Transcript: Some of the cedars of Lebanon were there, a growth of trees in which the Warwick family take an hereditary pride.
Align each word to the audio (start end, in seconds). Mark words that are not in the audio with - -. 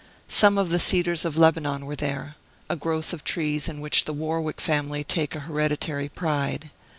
Some 0.33 0.57
of 0.57 0.71
the 0.71 0.79
cedars 0.79 1.25
of 1.25 1.37
Lebanon 1.37 1.85
were 1.85 1.95
there, 1.95 2.33
a 2.71 2.75
growth 2.75 3.13
of 3.13 3.23
trees 3.23 3.67
in 3.69 3.79
which 3.79 4.05
the 4.05 4.13
Warwick 4.13 4.59
family 4.59 5.03
take 5.03 5.35
an 5.35 5.41
hereditary 5.41 6.09
pride. 6.09 6.71